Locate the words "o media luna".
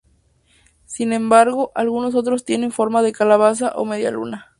3.75-4.49